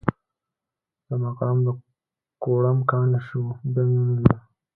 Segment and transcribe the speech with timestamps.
[1.07, 1.69] زما قلم د
[2.43, 3.41] کوړم کاڼی شو؛
[3.73, 4.39] بيا مې و نه ليد.